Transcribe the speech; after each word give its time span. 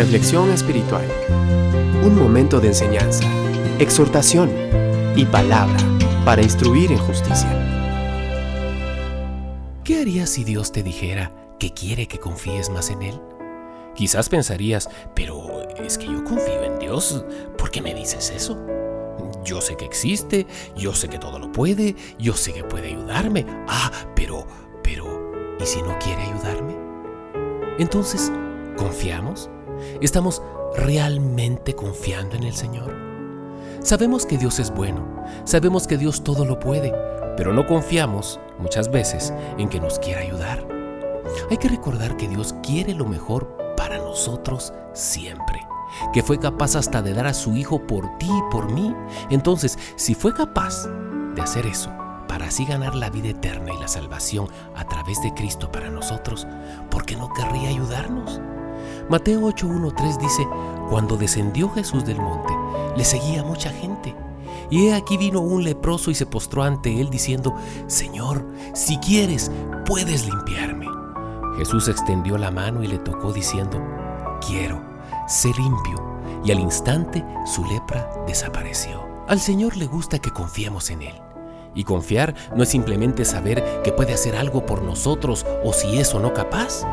Reflexión 0.00 0.50
espiritual. 0.50 1.04
Un 2.02 2.18
momento 2.18 2.58
de 2.58 2.68
enseñanza, 2.68 3.22
exhortación 3.78 4.50
y 5.14 5.26
palabra 5.26 5.76
para 6.24 6.40
instruir 6.40 6.90
en 6.90 6.96
justicia. 6.96 7.50
¿Qué 9.84 10.00
harías 10.00 10.30
si 10.30 10.42
Dios 10.42 10.72
te 10.72 10.82
dijera 10.82 11.30
que 11.58 11.74
quiere 11.74 12.08
que 12.08 12.18
confíes 12.18 12.70
más 12.70 12.88
en 12.88 13.02
Él? 13.02 13.20
Quizás 13.94 14.30
pensarías, 14.30 14.88
pero 15.14 15.68
es 15.76 15.98
que 15.98 16.06
yo 16.06 16.24
confío 16.24 16.64
en 16.64 16.78
Dios. 16.78 17.22
¿Por 17.58 17.70
qué 17.70 17.82
me 17.82 17.92
dices 17.92 18.32
eso? 18.34 18.58
Yo 19.44 19.60
sé 19.60 19.76
que 19.76 19.84
existe, 19.84 20.46
yo 20.74 20.94
sé 20.94 21.10
que 21.10 21.18
todo 21.18 21.38
lo 21.38 21.52
puede, 21.52 21.94
yo 22.18 22.32
sé 22.32 22.54
que 22.54 22.64
puede 22.64 22.88
ayudarme. 22.88 23.44
Ah, 23.68 23.92
pero, 24.16 24.46
pero, 24.82 25.58
¿y 25.60 25.66
si 25.66 25.82
no 25.82 25.98
quiere 25.98 26.22
ayudarme? 26.22 26.74
Entonces, 27.78 28.32
¿confiamos? 28.80 29.50
¿Estamos 30.00 30.42
realmente 30.74 31.74
confiando 31.74 32.34
en 32.36 32.44
el 32.44 32.54
Señor? 32.54 32.96
Sabemos 33.82 34.24
que 34.24 34.38
Dios 34.38 34.58
es 34.58 34.70
bueno, 34.70 35.06
sabemos 35.44 35.86
que 35.86 35.98
Dios 35.98 36.24
todo 36.24 36.44
lo 36.44 36.58
puede, 36.58 36.92
pero 37.36 37.52
no 37.52 37.66
confiamos 37.66 38.40
muchas 38.58 38.90
veces 38.90 39.32
en 39.58 39.68
que 39.68 39.80
nos 39.80 39.98
quiera 39.98 40.22
ayudar. 40.22 40.66
Hay 41.50 41.58
que 41.58 41.68
recordar 41.68 42.16
que 42.16 42.26
Dios 42.26 42.54
quiere 42.62 42.94
lo 42.94 43.04
mejor 43.04 43.54
para 43.76 43.98
nosotros 43.98 44.72
siempre, 44.94 45.60
que 46.12 46.22
fue 46.22 46.38
capaz 46.38 46.74
hasta 46.74 47.02
de 47.02 47.12
dar 47.12 47.26
a 47.26 47.34
su 47.34 47.56
Hijo 47.56 47.86
por 47.86 48.18
ti 48.18 48.28
y 48.28 48.50
por 48.50 48.72
mí. 48.72 48.94
Entonces, 49.30 49.78
si 49.96 50.14
fue 50.14 50.32
capaz 50.32 50.86
de 51.34 51.42
hacer 51.42 51.66
eso, 51.66 51.90
para 52.28 52.46
así 52.46 52.64
ganar 52.64 52.94
la 52.94 53.10
vida 53.10 53.28
eterna 53.28 53.72
y 53.74 53.80
la 53.80 53.88
salvación 53.88 54.48
a 54.74 54.86
través 54.86 55.20
de 55.22 55.34
Cristo 55.34 55.70
para 55.70 55.90
nosotros, 55.90 56.46
¿por 56.90 57.04
qué 57.04 57.16
no 57.16 57.30
querría 57.32 57.68
ayudarnos? 57.68 58.40
Mateo 59.08 59.40
8.1.3 59.42 60.18
dice, 60.18 60.46
cuando 60.88 61.16
descendió 61.16 61.70
Jesús 61.70 62.04
del 62.04 62.20
monte, 62.20 62.52
le 62.96 63.04
seguía 63.04 63.44
mucha 63.44 63.70
gente. 63.70 64.14
Y 64.70 64.86
he 64.86 64.94
aquí 64.94 65.16
vino 65.16 65.40
un 65.40 65.64
leproso 65.64 66.10
y 66.10 66.14
se 66.14 66.26
postró 66.26 66.62
ante 66.62 67.00
él 67.00 67.10
diciendo, 67.10 67.54
Señor, 67.86 68.44
si 68.72 68.98
quieres, 68.98 69.50
puedes 69.86 70.26
limpiarme. 70.26 70.86
Jesús 71.56 71.88
extendió 71.88 72.38
la 72.38 72.50
mano 72.50 72.82
y 72.82 72.86
le 72.86 72.98
tocó 72.98 73.32
diciendo, 73.32 73.82
quiero, 74.46 74.82
sé 75.26 75.48
limpio. 75.58 76.20
Y 76.44 76.52
al 76.52 76.60
instante 76.60 77.24
su 77.44 77.64
lepra 77.66 78.10
desapareció. 78.26 79.02
Al 79.28 79.40
Señor 79.40 79.76
le 79.76 79.86
gusta 79.86 80.18
que 80.18 80.30
confiemos 80.30 80.90
en 80.90 81.02
Él. 81.02 81.14
Y 81.74 81.84
confiar 81.84 82.34
no 82.56 82.62
es 82.62 82.68
simplemente 82.68 83.24
saber 83.24 83.82
que 83.82 83.92
puede 83.92 84.14
hacer 84.14 84.36
algo 84.36 84.66
por 84.66 84.82
nosotros 84.82 85.46
o 85.64 85.72
si 85.72 85.98
es 85.98 86.14
o 86.14 86.20
no 86.20 86.32
capaz. 86.32 86.84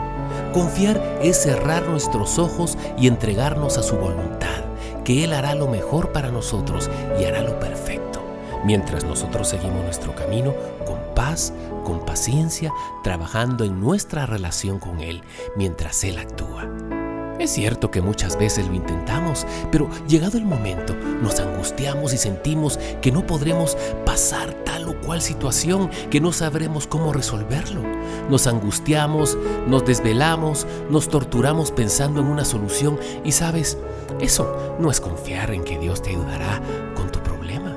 Confiar 0.53 1.19
es 1.21 1.37
cerrar 1.37 1.87
nuestros 1.87 2.39
ojos 2.39 2.77
y 2.97 3.07
entregarnos 3.07 3.77
a 3.77 3.83
su 3.83 3.95
voluntad, 3.95 4.63
que 5.03 5.23
Él 5.23 5.33
hará 5.33 5.55
lo 5.55 5.67
mejor 5.67 6.11
para 6.11 6.31
nosotros 6.31 6.89
y 7.19 7.25
hará 7.25 7.41
lo 7.41 7.59
perfecto, 7.59 8.23
mientras 8.63 9.03
nosotros 9.03 9.47
seguimos 9.49 9.83
nuestro 9.83 10.15
camino 10.15 10.53
con 10.85 10.97
paz, 11.13 11.53
con 11.83 12.05
paciencia, 12.05 12.73
trabajando 13.03 13.63
en 13.63 13.79
nuestra 13.79 14.25
relación 14.25 14.79
con 14.79 14.99
Él, 14.99 15.23
mientras 15.55 16.03
Él 16.03 16.17
actúa. 16.17 16.96
Es 17.39 17.51
cierto 17.51 17.91
que 17.91 18.01
muchas 18.01 18.37
veces 18.37 18.67
lo 18.67 18.73
intentamos, 18.73 19.45
pero 19.71 19.89
llegado 20.07 20.37
el 20.37 20.45
momento 20.45 20.95
nos 21.21 21.39
angustiamos 21.39 22.13
y 22.13 22.17
sentimos 22.17 22.79
que 23.01 23.11
no 23.11 23.27
podremos 23.27 23.77
pasar 24.05 24.53
tal 24.65 24.89
o 24.89 24.99
cual 25.01 25.21
situación, 25.21 25.89
que 26.09 26.19
no 26.19 26.31
sabremos 26.31 26.87
cómo 26.87 27.13
resolverlo. 27.13 27.83
Nos 28.29 28.47
angustiamos, 28.47 29.37
nos 29.67 29.85
desvelamos, 29.85 30.65
nos 30.89 31.09
torturamos 31.09 31.71
pensando 31.71 32.21
en 32.21 32.27
una 32.27 32.43
solución 32.43 32.99
y 33.23 33.31
sabes, 33.31 33.77
eso 34.19 34.75
no 34.79 34.89
es 34.89 34.99
confiar 34.99 35.51
en 35.51 35.63
que 35.63 35.77
Dios 35.77 36.01
te 36.01 36.09
ayudará 36.09 36.59
con 36.95 37.11
tu 37.11 37.19
problema, 37.19 37.75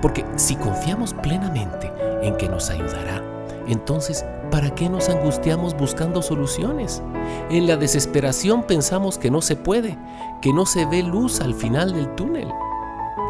porque 0.00 0.24
si 0.36 0.56
confiamos 0.56 1.12
plenamente 1.12 1.92
en 2.22 2.34
que 2.36 2.48
nos 2.48 2.70
ayudará, 2.70 3.22
entonces, 3.68 4.24
¿para 4.52 4.74
qué 4.74 4.90
nos 4.90 5.08
angustiamos 5.08 5.74
buscando 5.74 6.20
soluciones? 6.20 7.02
En 7.48 7.66
la 7.66 7.76
desesperación 7.76 8.64
pensamos 8.64 9.16
que 9.16 9.30
no 9.30 9.40
se 9.40 9.56
puede, 9.56 9.98
que 10.42 10.52
no 10.52 10.66
se 10.66 10.84
ve 10.84 11.02
luz 11.02 11.40
al 11.40 11.54
final 11.54 11.94
del 11.94 12.14
túnel. 12.14 12.52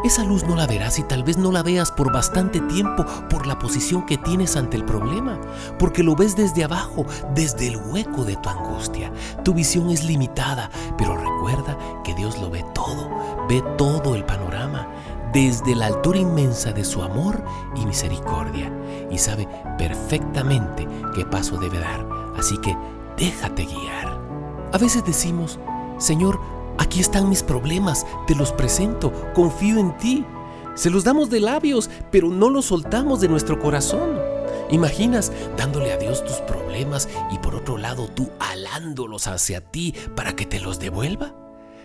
Esa 0.03 0.25
luz 0.25 0.45
no 0.45 0.57
la 0.57 0.67
verás 0.67 0.99
y 0.99 1.05
tal 1.05 1.23
vez 1.23 1.39
no 1.39 1.53
la 1.53 1.63
veas 1.63 1.93
por 1.93 2.13
bastante 2.13 2.59
tiempo 2.63 3.07
por 3.31 3.47
la 3.47 3.57
posición 3.61 4.05
que 4.05 4.19
tienes 4.19 4.57
ante 4.57 4.77
el 4.77 4.85
problema, 4.85 5.41
porque 5.79 6.03
lo 6.03 6.17
ves 6.17 6.35
desde 6.35 6.65
abajo, 6.65 7.07
desde 7.37 7.69
el 7.69 7.77
hueco 7.77 8.25
de 8.25 8.35
tu 8.35 8.49
angustia. 8.49 9.13
Tu 9.45 9.55
visión 9.55 9.91
es 9.91 10.03
limitada, 10.03 10.71
pero 10.99 11.17
recuerda 11.17 11.79
que 12.03 12.15
Dios 12.15 12.41
lo 12.41 12.51
ve 12.51 12.65
todo, 12.75 13.09
ve 13.49 13.63
todo 13.79 14.17
el 14.17 14.25
panorama 14.25 14.89
desde 15.33 15.77
la 15.77 15.87
altura 15.87 16.19
inmensa 16.19 16.73
de 16.73 16.85
su 16.85 17.01
amor 17.01 17.45
y 17.77 17.87
misericordia 17.87 18.73
y 19.13 19.19
sabe 19.19 19.47
perfectamente 19.79 20.89
qué 21.15 21.25
paso 21.25 21.59
debe 21.59 21.79
dar. 21.79 22.07
Así 22.37 22.59
que 22.59 22.77
déjate 23.17 23.65
guiar. 23.65 24.19
A 24.73 24.79
veces 24.79 25.05
decimos, 25.05 25.59
Señor, 25.99 26.41
aquí 26.79 27.01
están 27.01 27.29
mis 27.29 27.43
problemas, 27.43 28.07
te 28.27 28.35
los 28.35 28.53
presento, 28.53 29.13
confío 29.35 29.79
en 29.79 29.97
ti. 29.99 30.25
Se 30.75 30.89
los 30.89 31.05
damos 31.05 31.29
de 31.29 31.41
labios, 31.41 31.91
pero 32.11 32.29
no 32.29 32.49
los 32.49 32.67
soltamos 32.67 33.21
de 33.21 33.29
nuestro 33.29 33.59
corazón. 33.59 34.19
¿Imaginas 34.71 35.31
dándole 35.59 35.93
a 35.93 35.99
Dios 35.99 36.25
tus 36.25 36.37
problemas 36.37 37.09
y 37.31 37.39
por 37.39 37.55
otro 37.55 37.77
lado 37.77 38.09
tú 38.09 38.31
alándolos 38.41 39.27
hacia 39.27 39.61
ti 39.61 39.95
para 40.17 40.35
que 40.35 40.47
te 40.47 40.61
los 40.61 40.79
devuelva? 40.79 41.42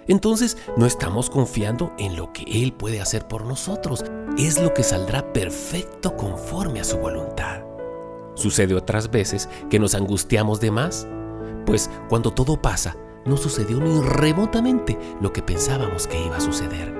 Entonces 0.07 0.57
no 0.77 0.85
estamos 0.85 1.29
confiando 1.29 1.93
en 1.97 2.15
lo 2.15 2.31
que 2.31 2.43
Él 2.63 2.73
puede 2.73 3.01
hacer 3.01 3.27
por 3.27 3.45
nosotros. 3.45 4.05
Es 4.37 4.61
lo 4.61 4.73
que 4.73 4.83
saldrá 4.83 5.33
perfecto 5.33 6.15
conforme 6.15 6.79
a 6.79 6.83
su 6.83 6.97
voluntad. 6.97 7.63
Sucede 8.35 8.75
otras 8.75 9.11
veces 9.11 9.49
que 9.69 9.79
nos 9.79 9.95
angustiamos 9.95 10.61
de 10.61 10.71
más, 10.71 11.07
pues 11.65 11.89
cuando 12.07 12.31
todo 12.31 12.61
pasa, 12.61 12.95
no 13.25 13.35
sucedió 13.35 13.79
ni 13.79 13.99
remotamente 13.99 14.97
lo 15.19 15.33
que 15.33 15.41
pensábamos 15.41 16.07
que 16.07 16.23
iba 16.23 16.37
a 16.37 16.41
suceder. 16.41 16.95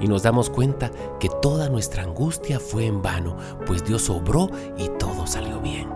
Y 0.00 0.08
nos 0.08 0.22
damos 0.22 0.50
cuenta 0.50 0.90
que 1.18 1.30
toda 1.40 1.68
nuestra 1.68 2.02
angustia 2.02 2.60
fue 2.60 2.86
en 2.86 3.00
vano, 3.00 3.36
pues 3.66 3.84
Dios 3.84 4.10
obró 4.10 4.50
y 4.76 4.88
todo 4.98 5.26
salió 5.26 5.60
bien. 5.60 5.88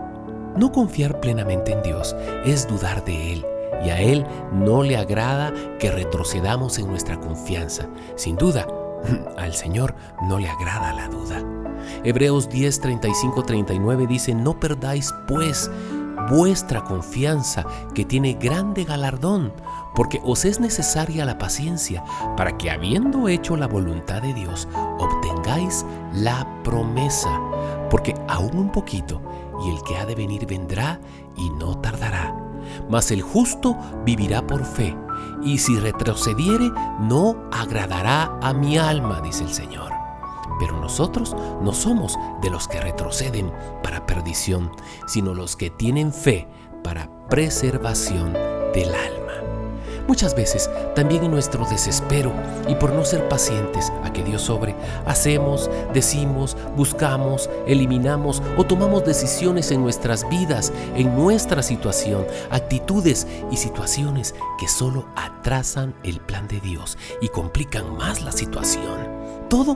No 0.57 0.71
confiar 0.71 1.19
plenamente 1.19 1.73
en 1.73 1.83
Dios 1.83 2.15
es 2.45 2.67
dudar 2.67 3.03
de 3.03 3.33
Él 3.33 3.45
y 3.83 3.89
a 3.89 3.99
Él 4.01 4.25
no 4.51 4.83
le 4.83 4.97
agrada 4.97 5.53
que 5.79 5.91
retrocedamos 5.91 6.77
en 6.79 6.87
nuestra 6.87 7.19
confianza. 7.19 7.87
Sin 8.15 8.35
duda, 8.35 8.67
al 9.37 9.53
Señor 9.53 9.95
no 10.23 10.39
le 10.39 10.49
agrada 10.49 10.93
la 10.93 11.07
duda. 11.07 11.43
Hebreos 12.03 12.49
10, 12.49 12.81
35, 12.81 13.43
39 13.43 14.07
dice, 14.07 14.33
no 14.33 14.59
perdáis 14.59 15.13
pues 15.27 15.69
vuestra 16.29 16.83
confianza, 16.83 17.65
que 17.93 18.05
tiene 18.05 18.33
grande 18.33 18.83
galardón, 18.83 19.53
porque 19.93 20.19
os 20.23 20.45
es 20.45 20.59
necesaria 20.59 21.25
la 21.25 21.37
paciencia, 21.37 22.03
para 22.35 22.57
que 22.57 22.71
habiendo 22.71 23.27
hecho 23.27 23.55
la 23.55 23.67
voluntad 23.67 24.21
de 24.21 24.33
Dios, 24.33 24.67
obtengáis 24.97 25.85
la 26.13 26.47
promesa, 26.63 27.39
porque 27.89 28.15
aún 28.27 28.57
un 28.57 28.71
poquito, 28.71 29.21
y 29.63 29.69
el 29.69 29.81
que 29.83 29.97
ha 29.97 30.05
de 30.05 30.15
venir 30.15 30.47
vendrá 30.47 30.99
y 31.35 31.49
no 31.51 31.77
tardará 31.79 32.44
mas 32.89 33.11
el 33.11 33.21
justo 33.21 33.77
vivirá 34.05 34.45
por 34.45 34.65
fe, 34.65 34.95
y 35.43 35.57
si 35.57 35.79
retrocediere, 35.79 36.71
no 36.99 37.49
agradará 37.51 38.37
a 38.41 38.53
mi 38.53 38.77
alma, 38.77 39.21
dice 39.21 39.43
el 39.43 39.53
Señor. 39.53 39.91
Pero 40.59 40.79
nosotros 40.79 41.35
no 41.61 41.73
somos 41.73 42.17
de 42.41 42.49
los 42.49 42.67
que 42.67 42.79
retroceden 42.79 43.51
para 43.83 44.05
perdición, 44.05 44.71
sino 45.07 45.33
los 45.33 45.55
que 45.55 45.69
tienen 45.69 46.13
fe 46.13 46.47
para 46.83 47.09
preservación 47.27 48.33
del 48.73 48.93
alma. 48.93 49.24
Muchas 50.07 50.35
veces, 50.35 50.69
también 50.95 51.23
en 51.23 51.31
nuestro 51.31 51.65
desespero 51.65 52.31
y 52.67 52.75
por 52.75 52.93
no 52.93 53.03
ser 53.03 53.27
pacientes 53.27 53.91
a 54.03 54.13
que 54.13 54.23
Dios 54.23 54.43
sobre, 54.43 54.75
hacemos, 55.05 55.69
decimos, 55.93 56.55
buscamos, 56.75 57.49
eliminamos 57.65 58.43
o 58.55 58.63
tomamos 58.63 59.03
decisiones 59.03 59.71
en 59.71 59.81
nuestras 59.81 60.27
vidas, 60.29 60.71
en 60.95 61.15
nuestra 61.15 61.63
situación, 61.63 62.25
actitudes 62.51 63.25
y 63.49 63.57
situaciones 63.57 64.35
que 64.59 64.67
solo 64.67 65.07
atrasan 65.15 65.95
el 66.03 66.19
plan 66.19 66.47
de 66.47 66.59
Dios 66.59 66.99
y 67.19 67.29
complican 67.29 67.97
más 67.97 68.21
la 68.21 68.31
situación. 68.31 69.09
Todo 69.49 69.75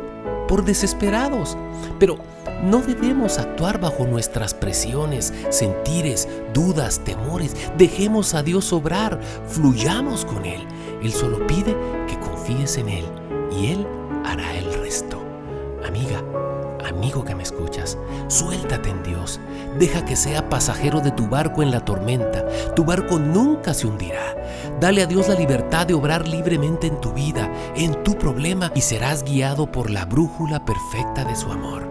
por 0.49 0.65
desesperados. 0.65 1.55
Pero 1.99 2.17
no 2.63 2.81
debemos 2.81 3.37
actuar 3.37 3.79
bajo 3.79 4.05
nuestras 4.05 4.53
presiones, 4.53 5.33
sentires, 5.49 6.27
dudas, 6.53 6.99
temores. 7.05 7.55
Dejemos 7.77 8.33
a 8.33 8.43
Dios 8.43 8.73
obrar, 8.73 9.21
fluyamos 9.47 10.25
con 10.25 10.45
Él. 10.45 10.67
Él 11.01 11.13
solo 11.13 11.45
pide 11.47 11.77
que 12.07 12.19
confíes 12.19 12.77
en 12.77 12.89
Él 12.89 13.05
y 13.57 13.67
Él 13.67 13.87
hará 14.25 14.57
el 14.57 14.73
resto. 14.81 15.21
Amiga, 15.87 16.21
Amigo 16.89 17.23
que 17.23 17.35
me 17.35 17.43
escuchas, 17.43 17.97
suéltate 18.27 18.89
en 18.89 19.03
Dios. 19.03 19.39
Deja 19.77 20.05
que 20.05 20.15
sea 20.15 20.49
pasajero 20.49 21.01
de 21.01 21.11
tu 21.11 21.27
barco 21.27 21.61
en 21.61 21.69
la 21.69 21.81
tormenta. 21.81 22.45
Tu 22.75 22.83
barco 22.83 23.19
nunca 23.19 23.75
se 23.75 23.85
hundirá. 23.85 24.35
Dale 24.79 25.03
a 25.03 25.05
Dios 25.05 25.27
la 25.27 25.35
libertad 25.35 25.85
de 25.85 25.93
obrar 25.93 26.27
libremente 26.27 26.87
en 26.87 26.99
tu 26.99 27.13
vida, 27.13 27.51
en 27.75 28.03
tu 28.03 28.17
problema, 28.17 28.71
y 28.73 28.81
serás 28.81 29.23
guiado 29.23 29.71
por 29.71 29.91
la 29.91 30.05
brújula 30.05 30.65
perfecta 30.65 31.23
de 31.25 31.35
su 31.35 31.51
amor. 31.51 31.87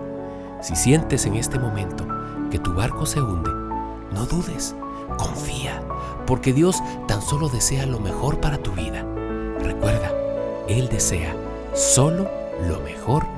Si 0.61 0.75
sientes 0.75 1.27
en 1.27 1.37
este 1.37 1.61
momento 1.61 2.05
que 2.51 2.59
tu 2.59 2.75
barco 2.75 3.07
se 3.07 3.21
hunde, 3.21 3.51
no 4.13 4.27
dudes, 4.27 4.75
confía, 5.17 5.81
porque 6.27 6.53
Dios 6.53 6.83
tan 7.07 7.23
solo 7.23 7.49
desea 7.49 7.87
lo 7.87 8.01
mejor 8.01 8.41
para 8.41 8.59
tu 8.59 8.73
vida. 8.73 9.07
Recuerda, 9.61 10.13
Él 10.67 10.89
desea 10.89 11.37
solo 11.73 12.29
lo 12.69 12.81
mejor 12.81 13.38